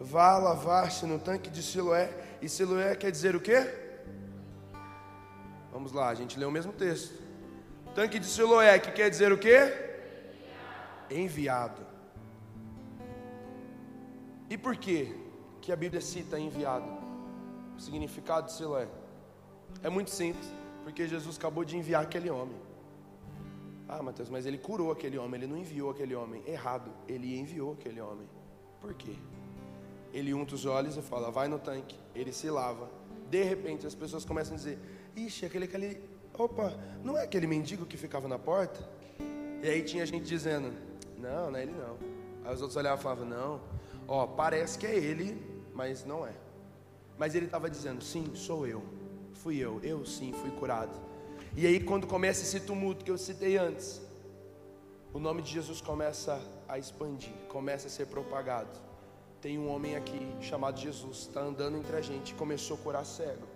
[0.00, 2.10] Vá lavar-se no tanque de Siloé.
[2.42, 3.60] E Siloé quer dizer o quê?
[5.70, 7.14] Vamos lá, a gente lê o mesmo texto.
[7.94, 9.72] Tanque de Siloé, que quer dizer o quê?
[11.08, 11.80] Enviado.
[14.48, 15.14] E por que
[15.60, 16.90] que a Bíblia cita enviado?
[17.76, 18.88] O significado de Siloé.
[19.80, 22.56] É muito simples, porque Jesus acabou de enviar aquele homem.
[23.92, 26.44] Ah, Mateus, mas ele curou aquele homem, ele não enviou aquele homem.
[26.46, 28.24] Errado, ele enviou aquele homem.
[28.80, 29.16] Por quê?
[30.12, 31.98] Ele unta os olhos e fala, vai no tanque.
[32.14, 32.88] Ele se lava.
[33.28, 34.78] De repente as pessoas começam a dizer,
[35.16, 36.00] ixi, aquele, aquele,
[36.38, 36.72] opa,
[37.02, 38.88] não é aquele mendigo que ficava na porta?
[39.60, 40.72] E aí tinha gente dizendo,
[41.18, 41.98] não, não é ele não.
[42.44, 43.60] Aí os outros olhavam e falavam, não,
[44.06, 45.36] ó, parece que é ele,
[45.74, 46.34] mas não é.
[47.18, 48.84] Mas ele estava dizendo, sim, sou eu.
[49.34, 51.09] Fui eu, eu sim fui curado.
[51.56, 54.00] E aí, quando começa esse tumulto que eu citei antes,
[55.12, 58.78] o nome de Jesus começa a expandir, começa a ser propagado.
[59.40, 63.46] Tem um homem aqui chamado Jesus, está andando entre a gente, começou a curar cego.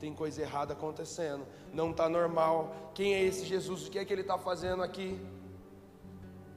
[0.00, 2.92] Tem coisa errada acontecendo, não está normal.
[2.94, 3.86] Quem é esse Jesus?
[3.86, 5.20] O que é que ele está fazendo aqui?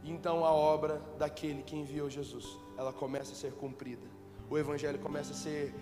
[0.03, 4.07] Então a obra daquele que enviou Jesus, ela começa a ser cumprida.
[4.49, 5.73] O evangelho começa a ser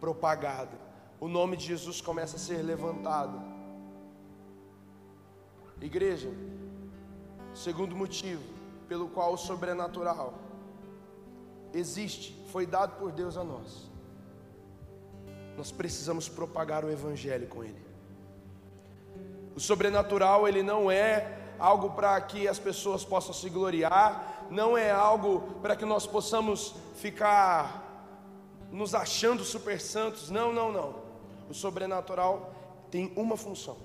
[0.00, 0.76] propagado
[1.24, 3.40] o nome de Jesus começa a ser levantado.
[5.80, 6.30] Igreja,
[7.54, 8.42] segundo motivo
[8.88, 10.34] pelo qual o sobrenatural
[11.72, 13.90] existe, foi dado por Deus a nós.
[15.56, 17.82] Nós precisamos propagar o evangelho com ele.
[19.54, 24.90] O sobrenatural, ele não é algo para que as pessoas possam se gloriar, não é
[24.90, 27.82] algo para que nós possamos ficar
[28.70, 30.30] nos achando super santos.
[30.30, 30.96] Não, não, não.
[31.48, 32.52] O sobrenatural
[32.90, 33.76] tem uma função: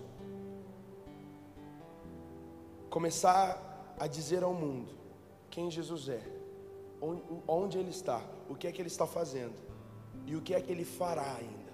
[2.89, 4.93] começar a dizer ao mundo
[5.49, 6.21] quem Jesus é,
[7.47, 9.55] onde ele está, o que é que ele está fazendo
[10.25, 11.69] e o que é que ele fará ainda.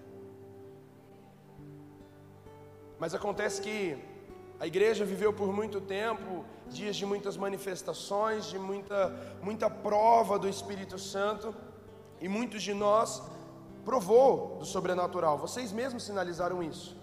[3.00, 3.98] Mas acontece que
[4.60, 10.48] a igreja viveu por muito tempo dias de muitas manifestações, de muita, muita prova do
[10.48, 11.54] Espírito Santo,
[12.20, 13.22] e muitos de nós
[13.84, 16.98] provou do sobrenatural, vocês mesmos sinalizaram isso.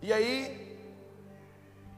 [0.00, 0.65] E aí,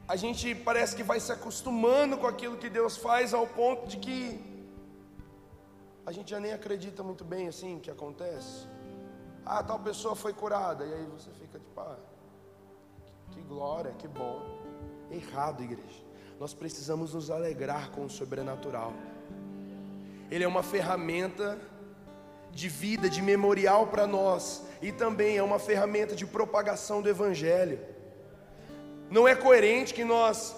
[0.09, 3.99] a gente parece que vai se acostumando com aquilo que Deus faz ao ponto de
[3.99, 4.40] que
[6.07, 8.66] a gente já nem acredita muito bem assim que acontece.
[9.44, 11.99] Ah, tal pessoa foi curada, e aí você fica tipo, ah,
[13.33, 14.40] que glória, que bom.
[15.11, 16.03] Errado, igreja.
[16.40, 18.94] Nós precisamos nos alegrar com o sobrenatural.
[20.31, 21.59] Ele é uma ferramenta
[22.51, 27.97] de vida, de memorial para nós, e também é uma ferramenta de propagação do Evangelho.
[29.11, 30.55] Não é coerente que nós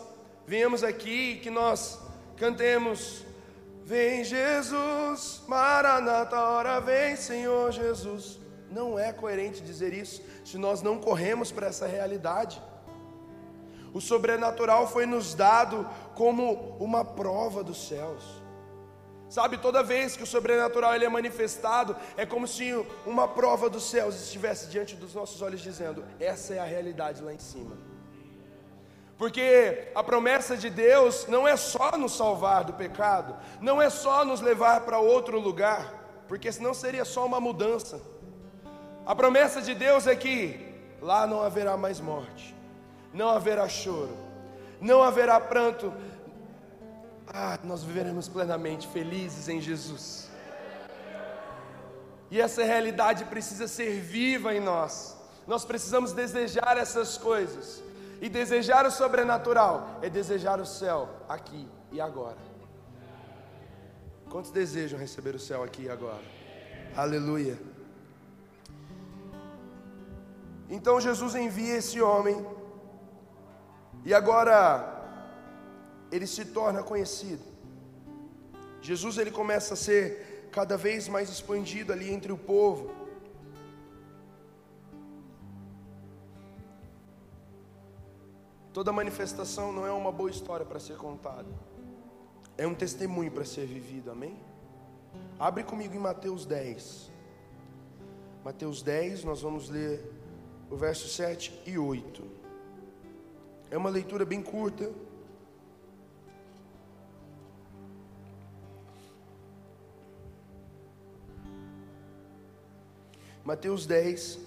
[0.46, 1.98] venhamos aqui, que nós
[2.36, 3.24] cantemos,
[3.90, 8.38] Vem Jesus, Maranata, hora vem Senhor Jesus.
[8.70, 12.62] Não é coerente dizer isso se nós não corremos para essa realidade.
[13.92, 18.22] O sobrenatural foi nos dado como uma prova dos céus.
[19.28, 22.72] Sabe, toda vez que o sobrenatural ele é manifestado, é como se
[23.04, 27.34] uma prova dos céus estivesse diante dos nossos olhos dizendo: essa é a realidade lá
[27.34, 27.76] em cima.
[29.20, 34.24] Porque a promessa de Deus não é só nos salvar do pecado, não é só
[34.24, 35.92] nos levar para outro lugar,
[36.26, 38.00] porque senão seria só uma mudança.
[39.04, 42.56] A promessa de Deus é que lá não haverá mais morte,
[43.12, 44.16] não haverá choro,
[44.80, 45.92] não haverá pranto,
[47.26, 50.30] ah, nós viveremos plenamente felizes em Jesus.
[52.30, 55.14] E essa realidade precisa ser viva em nós.
[55.46, 57.89] Nós precisamos desejar essas coisas.
[58.20, 62.36] E desejar o sobrenatural é desejar o céu aqui e agora.
[64.28, 66.22] Quantos desejam receber o céu aqui e agora?
[66.96, 67.58] Aleluia.
[70.68, 72.46] Então Jesus envia esse homem.
[74.04, 75.00] E agora
[76.12, 77.42] ele se torna conhecido.
[78.80, 82.99] Jesus ele começa a ser cada vez mais expandido ali entre o povo.
[88.72, 91.48] Toda manifestação não é uma boa história para ser contada.
[92.56, 94.38] É um testemunho para ser vivido, amém?
[95.40, 97.10] Abre comigo em Mateus 10.
[98.44, 100.00] Mateus 10, nós vamos ler
[100.70, 102.22] o verso 7 e 8.
[103.72, 104.92] É uma leitura bem curta.
[113.44, 114.38] Mateus 10,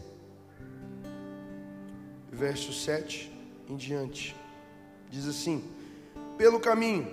[2.31, 3.33] verso 7
[3.69, 4.36] em diante.
[5.10, 5.63] Diz assim:
[6.38, 7.08] Pelo caminho,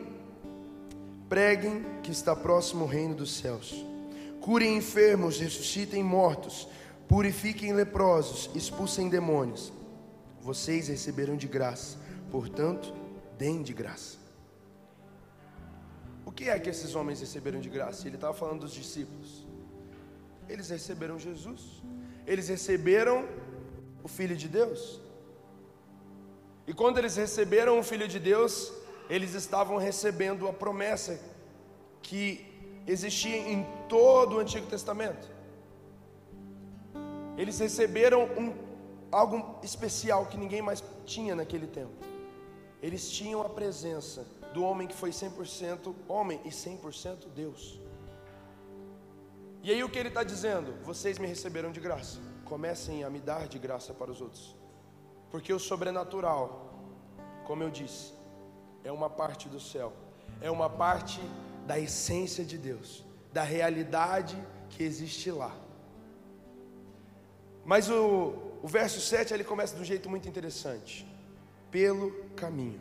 [1.29, 3.85] preguem que está próximo o reino dos céus.
[4.41, 6.67] Curem enfermos, ressuscitem mortos,
[7.07, 9.73] purifiquem leprosos, expulsem demônios.
[10.41, 11.99] Vocês receberam de graça,
[12.31, 12.95] portanto,
[13.37, 14.19] deem de graça.
[16.25, 18.07] O que é que esses homens receberam de graça?
[18.07, 19.47] Ele estava falando dos discípulos.
[20.49, 21.83] Eles receberam Jesus.
[22.27, 23.29] Eles receberam
[24.03, 25.01] o Filho de Deus.
[26.67, 28.73] E quando eles receberam o Filho de Deus,
[29.09, 31.21] eles estavam recebendo a promessa
[32.03, 32.47] que
[32.87, 35.29] existia em todo o Antigo Testamento.
[37.37, 38.55] Eles receberam um,
[39.11, 41.93] algo especial que ninguém mais tinha naquele tempo.
[42.83, 47.81] Eles tinham a presença do homem que foi 100% homem e 100% Deus.
[49.63, 50.73] E aí o que ele está dizendo?
[50.85, 52.19] Vocês me receberam de graça.
[52.45, 54.60] Comecem a me dar de graça para os outros.
[55.31, 56.75] Porque o sobrenatural,
[57.45, 58.13] como eu disse,
[58.83, 59.93] é uma parte do céu,
[60.41, 61.21] é uma parte
[61.67, 64.37] da essência de Deus, da realidade
[64.71, 65.55] que existe lá.
[67.65, 71.07] Mas o, o verso 7 ele começa de um jeito muito interessante:
[71.71, 72.81] pelo caminho.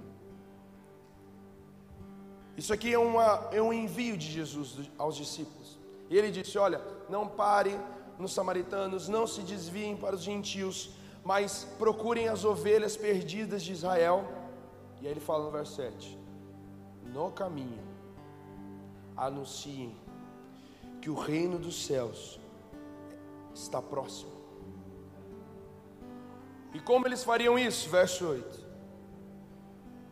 [2.57, 5.77] Isso aqui é, uma, é um envio de Jesus aos discípulos.
[6.09, 7.79] E ele disse: Olha, não pare
[8.17, 10.91] nos samaritanos, não se desviem para os gentios,
[11.29, 14.27] mas procurem as ovelhas perdidas de Israel.
[14.99, 16.17] E aí ele fala no verso 7:
[17.03, 17.83] No caminho,
[19.15, 19.95] anunciem
[20.99, 22.39] que o reino dos céus
[23.53, 24.31] está próximo.
[26.73, 27.87] E como eles fariam isso?
[27.91, 28.65] Verso 8: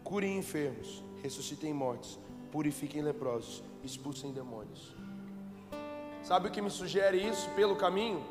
[0.03, 2.19] Curem enfermos, ressuscitem mortos,
[2.51, 4.95] purifiquem leprosos, expulsem demônios.
[6.21, 8.23] Sabe o que me sugere isso pelo caminho?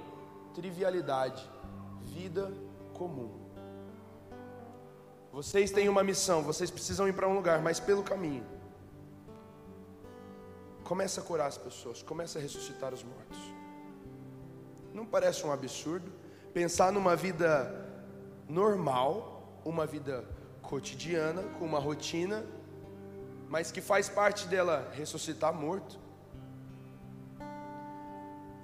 [0.55, 1.42] Trivialidade,
[2.14, 2.66] vida
[2.97, 3.31] comum.
[5.33, 8.45] Vocês têm uma missão, vocês precisam ir para um lugar, mas pelo caminho.
[10.83, 13.39] Começa a curar as pessoas, começa a ressuscitar os mortos.
[14.95, 16.11] Não parece um absurdo
[16.55, 17.51] pensar numa vida
[18.49, 20.25] normal, uma vida
[20.63, 22.47] cotidiana, com uma rotina,
[23.49, 25.99] mas que faz parte dela ressuscitar morto.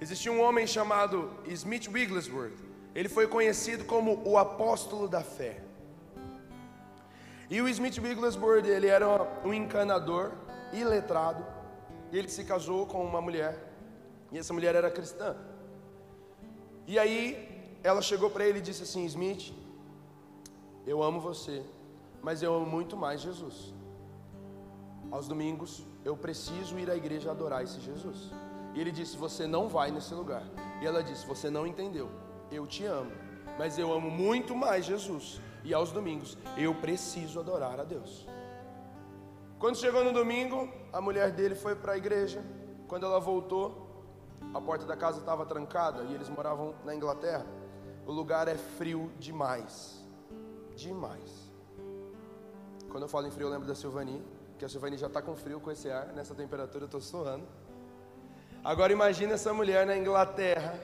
[0.00, 2.71] Existia um homem chamado Smith Wigglesworth.
[2.94, 5.62] Ele foi conhecido como o apóstolo da fé.
[7.48, 9.06] E o Smith Wigglesworth, ele era
[9.44, 10.32] um encanador,
[10.72, 11.44] iletrado,
[12.10, 13.58] e ele se casou com uma mulher,
[14.30, 15.36] e essa mulher era cristã.
[16.86, 19.52] E aí, ela chegou para ele e disse assim: Smith,
[20.86, 21.62] eu amo você,
[22.22, 23.74] mas eu amo muito mais Jesus.
[25.10, 28.30] Aos domingos eu preciso ir à igreja adorar esse Jesus.
[28.74, 30.44] E ele disse: Você não vai nesse lugar.
[30.80, 32.08] E ela disse: Você não entendeu.
[32.52, 33.10] Eu te amo,
[33.58, 35.40] mas eu amo muito mais Jesus.
[35.64, 38.26] E aos domingos eu preciso adorar a Deus.
[39.58, 42.44] Quando chegou no domingo, a mulher dele foi para a igreja.
[42.86, 44.04] Quando ela voltou,
[44.52, 47.46] a porta da casa estava trancada e eles moravam na Inglaterra.
[48.06, 50.02] O lugar é frio demais
[50.76, 51.50] demais.
[52.90, 54.22] Quando eu falo em frio, eu lembro da Silvani,
[54.58, 57.46] que a Silvani já está com frio com esse ar, nessa temperatura eu estou suando.
[58.62, 60.78] Agora imagine essa mulher na Inglaterra,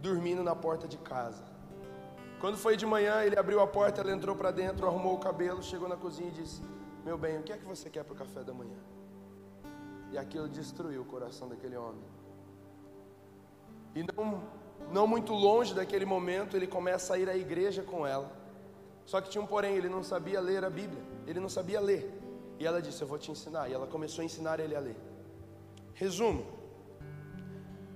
[0.00, 1.44] dormindo na porta de casa.
[2.40, 5.62] Quando foi de manhã, ele abriu a porta, ela entrou para dentro, arrumou o cabelo,
[5.62, 6.62] chegou na cozinha e disse:
[7.04, 8.78] Meu bem, o que é que você quer para o café da manhã?
[10.10, 12.02] E aquilo destruiu o coração daquele homem.
[13.94, 14.42] E não,
[14.90, 18.30] não muito longe daquele momento, ele começa a ir à igreja com ela.
[19.04, 22.10] Só que tinha um porém, ele não sabia ler a Bíblia, ele não sabia ler.
[22.58, 23.68] E ela disse: Eu vou te ensinar.
[23.68, 24.96] E ela começou a ensinar ele a ler.
[25.92, 26.46] Resumo: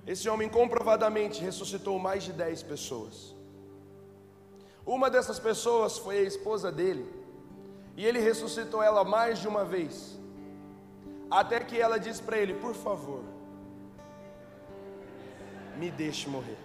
[0.05, 3.35] esse homem comprovadamente ressuscitou mais de 10 pessoas.
[4.85, 7.11] Uma dessas pessoas foi a esposa dele,
[7.97, 10.19] e ele ressuscitou ela mais de uma vez,
[11.29, 13.23] até que ela disse para ele: Por favor,
[15.77, 16.57] me deixe morrer.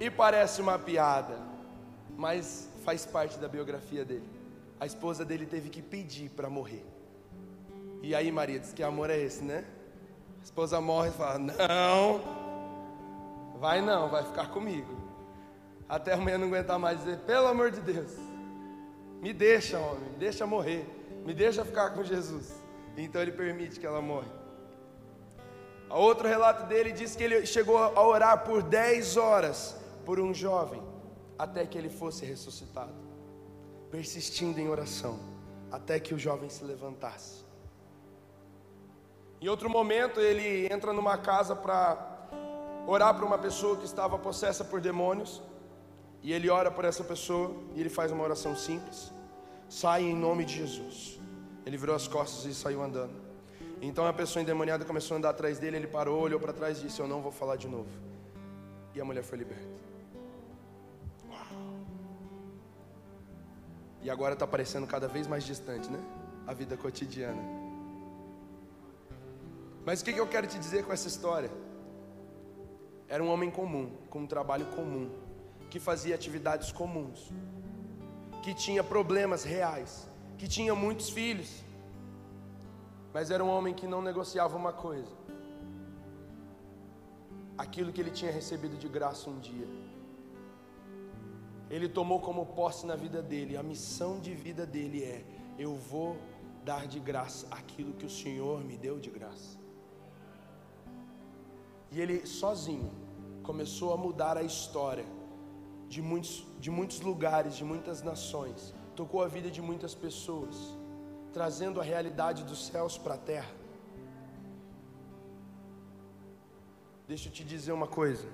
[0.00, 1.38] E parece uma piada,
[2.16, 4.28] mas faz parte da biografia dele.
[4.80, 6.84] A esposa dele teve que pedir para morrer.
[8.02, 9.64] E aí, Maria, diz que amor é esse, né?
[10.40, 12.20] A esposa morre e fala: Não,
[13.60, 14.98] vai não, vai ficar comigo.
[15.88, 18.10] Até amanhã não aguentar mais dizer: Pelo amor de Deus,
[19.20, 20.84] me deixa, homem, me deixa morrer,
[21.26, 22.52] me deixa ficar com Jesus.
[22.96, 24.30] Então ele permite que ela morre.
[25.90, 30.82] Outro relato dele diz que ele chegou a orar por 10 horas por um jovem
[31.36, 32.94] até que ele fosse ressuscitado,
[33.90, 35.18] persistindo em oração,
[35.70, 37.44] até que o jovem se levantasse.
[39.40, 42.09] Em outro momento, ele entra numa casa para
[42.86, 45.42] orar para uma pessoa que estava possessa por demônios,
[46.22, 49.12] e ele ora por essa pessoa, e ele faz uma oração simples:
[49.68, 51.18] sai em nome de Jesus.
[51.64, 53.14] Ele virou as costas e saiu andando.
[53.80, 56.82] Então a pessoa endemoniada começou a andar atrás dele, ele parou, olhou para trás e
[56.82, 57.88] disse: Eu não vou falar de novo.
[58.94, 59.80] E a mulher foi liberta.
[64.02, 66.00] E agora está parecendo cada vez mais distante, né?
[66.46, 67.42] A vida cotidiana.
[69.84, 71.50] Mas o que eu quero te dizer com essa história?
[73.14, 75.10] Era um homem comum, com um trabalho comum,
[75.68, 77.32] que fazia atividades comuns,
[78.40, 80.08] que tinha problemas reais,
[80.38, 81.64] que tinha muitos filhos,
[83.12, 85.12] mas era um homem que não negociava uma coisa:
[87.58, 89.68] aquilo que ele tinha recebido de graça um dia.
[91.68, 95.24] Ele tomou como posse na vida dele, a missão de vida dele é:
[95.58, 96.16] eu vou
[96.64, 99.59] dar de graça aquilo que o Senhor me deu de graça.
[101.92, 102.90] E ele sozinho
[103.42, 105.04] começou a mudar a história
[105.88, 110.56] de muitos, de muitos lugares, de muitas nações, tocou a vida de muitas pessoas,
[111.32, 113.50] trazendo a realidade dos céus para a terra.
[117.08, 118.24] Deixa eu te dizer uma coisa.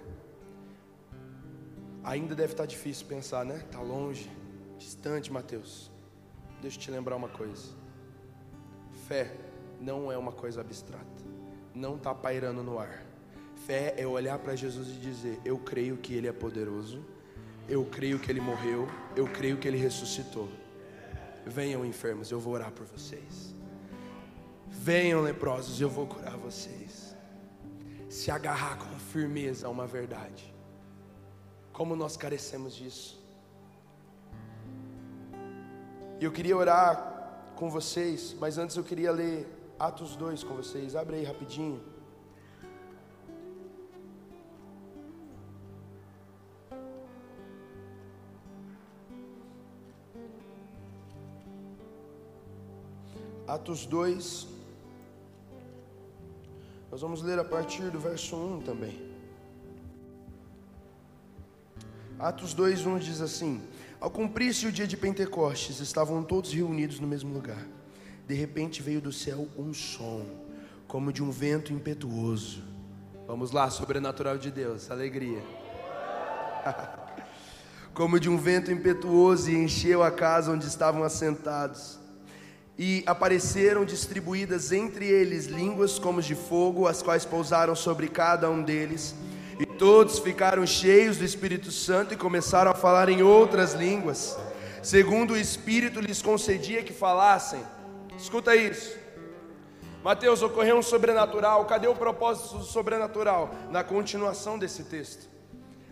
[2.04, 3.56] Ainda deve estar difícil pensar, né?
[3.56, 4.30] Está longe,
[4.76, 5.90] distante, Mateus.
[6.60, 7.74] Deixa eu te lembrar uma coisa:
[9.06, 9.34] fé
[9.80, 11.24] não é uma coisa abstrata,
[11.74, 13.05] não está pairando no ar.
[13.66, 17.04] Fé é olhar para Jesus e dizer: Eu creio que Ele é poderoso,
[17.68, 20.48] eu creio que Ele morreu, eu creio que Ele ressuscitou.
[21.44, 23.54] Venham enfermos, eu vou orar por vocês.
[24.68, 27.14] Venham leprosos, eu vou curar vocês.
[28.08, 30.56] Se agarrar com firmeza a uma verdade
[31.76, 33.22] como nós carecemos disso.
[36.18, 39.46] E eu queria orar com vocês, mas antes eu queria ler
[39.78, 40.96] Atos 2 com vocês.
[40.96, 41.95] Abre aí rapidinho.
[53.56, 54.48] Atos 2.
[56.90, 59.00] Nós vamos ler a partir do verso 1 também.
[62.18, 63.62] Atos 2:1 diz assim:
[63.98, 67.66] Ao cumprir-se o dia de Pentecostes, estavam todos reunidos no mesmo lugar.
[68.26, 70.26] De repente veio do céu um som,
[70.86, 72.62] como de um vento impetuoso.
[73.26, 75.42] Vamos lá, sobrenatural de Deus, alegria.
[77.94, 82.04] como de um vento impetuoso e encheu a casa onde estavam assentados.
[82.78, 88.62] E apareceram distribuídas entre eles línguas como de fogo, as quais pousaram sobre cada um
[88.62, 89.14] deles
[89.58, 94.36] e todos ficaram cheios do Espírito Santo e começaram a falar em outras línguas,
[94.82, 97.60] segundo o Espírito lhes concedia que falassem.
[98.18, 98.94] Escuta isso.
[100.04, 101.64] Mateus, ocorreu um sobrenatural.
[101.64, 103.54] Cadê o propósito do sobrenatural?
[103.70, 105.26] Na continuação desse texto.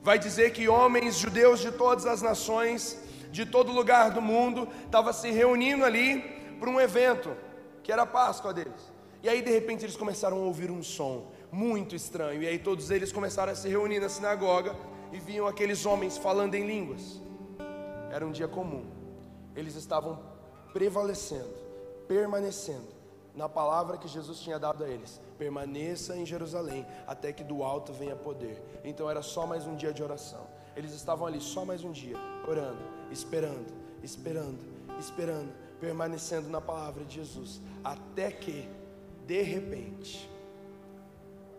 [0.02, 2.98] Vai dizer que homens judeus de todas as nações,
[3.32, 6.22] de todo lugar do mundo, estavam se reunindo ali
[6.54, 7.36] para um evento,
[7.82, 8.92] que era a Páscoa deles.
[9.22, 12.42] E aí, de repente, eles começaram a ouvir um som muito estranho.
[12.42, 14.74] E aí todos eles começaram a se reunir na sinagoga
[15.12, 17.20] e viam aqueles homens falando em línguas.
[18.10, 18.84] Era um dia comum.
[19.54, 20.18] Eles estavam
[20.72, 21.54] prevalecendo,
[22.08, 22.88] permanecendo
[23.34, 25.20] na palavra que Jesus tinha dado a eles.
[25.38, 28.60] Permaneça em Jerusalém até que do alto venha poder.
[28.82, 30.46] Então era só mais um dia de oração.
[30.76, 32.16] Eles estavam ali só mais um dia,
[32.48, 32.82] orando,
[33.12, 34.58] esperando, esperando,
[34.98, 35.52] esperando,
[35.84, 38.66] permanecendo na palavra de Jesus, até que
[39.26, 40.30] de repente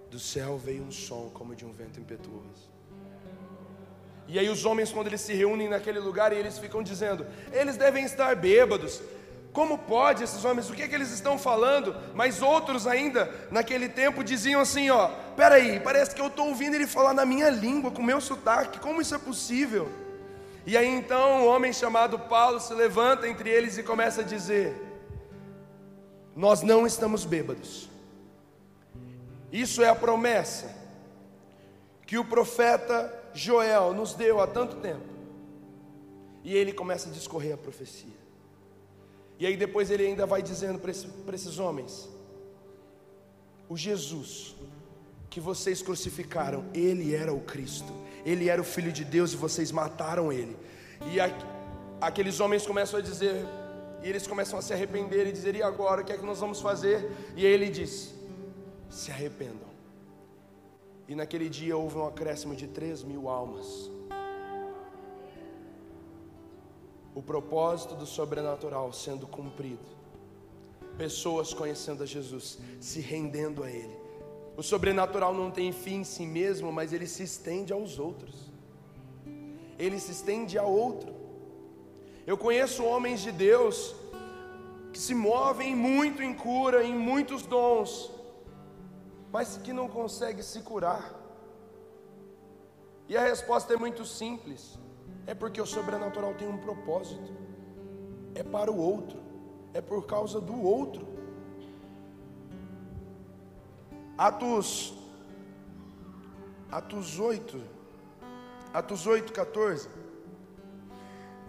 [0.09, 2.73] do céu veio um som como de um vento impetuoso.
[4.27, 7.77] E aí os homens, quando eles se reúnem naquele lugar, e eles ficam dizendo: eles
[7.77, 9.01] devem estar bêbados.
[9.53, 10.69] Como pode esses homens?
[10.69, 11.95] O que é que eles estão falando?
[12.13, 16.87] Mas outros ainda, naquele tempo, diziam assim: ó, peraí, parece que eu estou ouvindo ele
[16.87, 18.79] falar na minha língua, com o meu sotaque.
[18.79, 20.04] Como isso é possível?
[20.65, 24.75] E aí então um homem chamado Paulo se levanta entre eles e começa a dizer:
[26.35, 27.89] Nós não estamos bêbados
[29.55, 30.75] isso é a promessa
[32.05, 35.15] que o profeta Joel nos deu há tanto tempo.
[36.43, 38.25] E ele começa a discorrer a profecia.
[39.39, 42.09] E aí depois ele ainda vai dizendo para esses, esses homens:
[43.69, 44.57] O Jesus
[45.29, 47.91] que vocês crucificaram, ele era o Cristo,
[48.25, 50.57] ele era o Filho de Deus e vocês mataram ele.
[51.11, 51.17] E
[52.01, 53.45] aqueles homens começam a dizer,
[54.03, 56.39] e eles começam a se arrepender e dizer: E agora o que é que nós
[56.39, 57.11] vamos fazer?
[57.35, 58.13] E ele diz:
[58.89, 59.75] se arrependam.
[61.07, 63.91] E naquele dia houve um acréscimo de três mil almas.
[67.15, 69.87] o propósito do sobrenatural sendo cumprido,
[70.97, 74.04] pessoas conhecendo a Jesus, se rendendo a Ele.
[74.57, 78.51] O sobrenatural não tem fim em si mesmo, mas ele se estende aos outros.
[79.77, 81.13] Ele se estende a outro.
[82.25, 83.95] Eu conheço homens de Deus
[84.93, 88.09] que se movem muito em cura, em muitos dons,
[89.31, 91.13] mas que não conseguem se curar.
[93.09, 94.79] E a resposta é muito simples:
[95.27, 97.33] é porque o sobrenatural tem um propósito,
[98.33, 99.19] é para o outro,
[99.73, 101.14] é por causa do outro.
[104.17, 104.93] Atos,
[106.71, 107.61] Atos 8,
[108.73, 109.89] Atos 8, 14,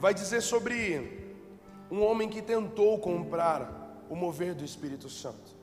[0.01, 1.37] vai dizer sobre
[1.91, 5.55] um homem que tentou comprar o mover do Espírito Santo.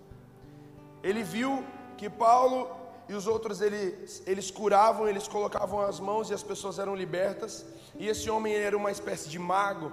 [1.04, 1.64] Ele viu
[1.98, 2.70] que Paulo
[3.10, 7.66] e os outros eles, eles curavam, eles colocavam as mãos e as pessoas eram libertas.
[8.00, 9.92] E esse homem era uma espécie de mago.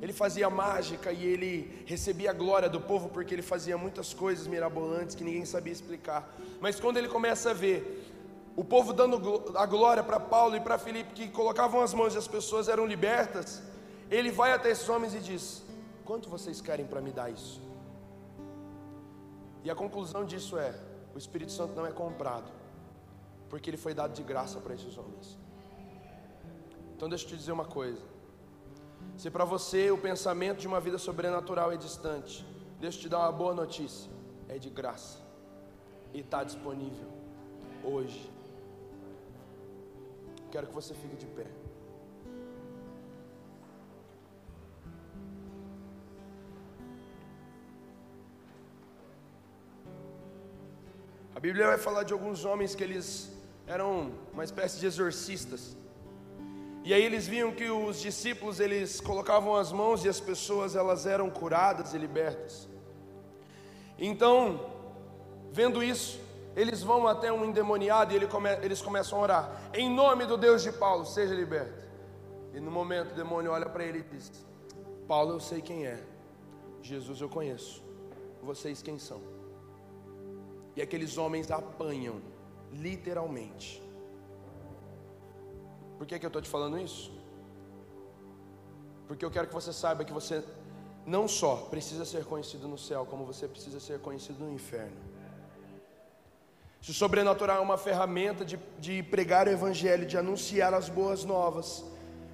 [0.00, 4.46] Ele fazia mágica e ele recebia a glória do povo porque ele fazia muitas coisas
[4.46, 6.34] mirabolantes que ninguém sabia explicar.
[6.60, 8.10] Mas quando ele começa a ver
[8.56, 9.16] o povo dando
[9.56, 12.86] a glória para Paulo e para Filipe, que colocavam as mãos e as pessoas eram
[12.86, 13.62] libertas,
[14.10, 15.62] ele vai até esses homens e diz:
[16.04, 17.60] Quanto vocês querem para me dar isso?
[19.62, 20.74] E a conclusão disso é:
[21.14, 22.50] o Espírito Santo não é comprado,
[23.48, 25.38] porque ele foi dado de graça para esses homens.
[26.96, 28.09] Então deixa eu te dizer uma coisa.
[29.20, 32.42] Se para você o pensamento de uma vida sobrenatural é distante,
[32.80, 34.10] deixa eu te dar uma boa notícia:
[34.48, 35.18] é de graça
[36.14, 37.06] e está disponível
[37.84, 38.32] hoje.
[40.50, 41.46] Quero que você fique de pé.
[51.34, 53.30] A Bíblia vai falar de alguns homens que eles
[53.66, 55.76] eram uma espécie de exorcistas.
[56.82, 61.04] E aí eles viam que os discípulos eles colocavam as mãos e as pessoas elas
[61.06, 62.68] eram curadas e libertas.
[63.98, 64.72] Então,
[65.52, 66.18] vendo isso,
[66.56, 70.38] eles vão até um endemoniado e ele come, eles começam a orar: Em nome do
[70.38, 71.84] Deus de Paulo, seja liberto.
[72.54, 74.32] E no momento o demônio olha para ele e diz:
[75.06, 76.02] Paulo, eu sei quem é.
[76.82, 77.82] Jesus eu conheço.
[78.42, 79.20] Vocês quem são?
[80.74, 82.22] E aqueles homens apanham,
[82.72, 83.82] literalmente.
[86.00, 87.12] Por que, que eu estou te falando isso?
[89.06, 90.42] Porque eu quero que você saiba que você
[91.04, 94.96] não só precisa ser conhecido no céu, como você precisa ser conhecido no inferno.
[96.80, 101.24] Se o sobrenatural é uma ferramenta de, de pregar o Evangelho, de anunciar as boas
[101.24, 101.84] novas,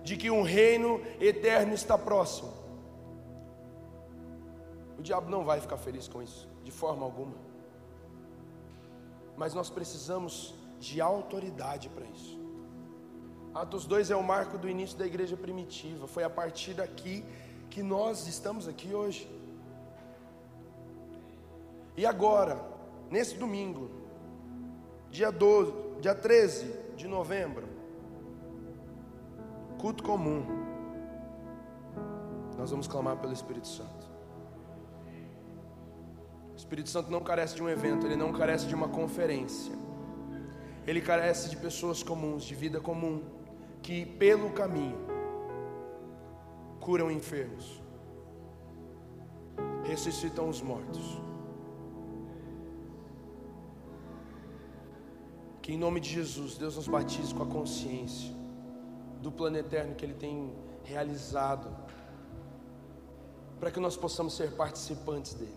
[0.05, 2.53] de que um reino eterno está próximo,
[4.97, 7.35] o diabo não vai ficar feliz com isso, de forma alguma
[9.37, 12.46] mas nós precisamos de autoridade para isso.
[13.57, 17.25] Atos 2 é o marco do início da igreja primitiva, foi a partir daqui
[17.71, 19.27] que nós estamos aqui hoje.
[21.97, 22.63] E agora,
[23.11, 23.91] nesse domingo,
[25.11, 27.67] dia 12, dia 13 de novembro,
[29.79, 30.45] culto comum,
[32.59, 34.07] nós vamos clamar pelo Espírito Santo.
[36.53, 39.75] O Espírito Santo não carece de um evento, ele não carece de uma conferência.
[40.87, 43.36] Ele carece de pessoas comuns, de vida comum,
[43.83, 44.99] que pelo caminho
[46.81, 47.83] curam enfermos,
[49.85, 51.21] ressuscitam os mortos.
[55.63, 58.33] Que em nome de Jesus, Deus nos batize com a consciência
[59.21, 60.53] do plano eterno que Ele tem
[60.85, 61.69] realizado,
[63.59, 65.57] para que nós possamos ser participantes dele.